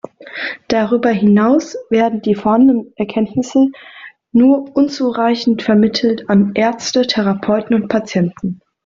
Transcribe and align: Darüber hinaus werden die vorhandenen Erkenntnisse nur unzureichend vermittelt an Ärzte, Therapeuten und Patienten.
Darüber 0.67 1.11
hinaus 1.11 1.77
werden 1.91 2.23
die 2.23 2.33
vorhandenen 2.33 2.91
Erkenntnisse 2.95 3.67
nur 4.31 4.75
unzureichend 4.75 5.61
vermittelt 5.61 6.27
an 6.27 6.53
Ärzte, 6.55 7.05
Therapeuten 7.05 7.75
und 7.75 7.87
Patienten. 7.87 8.61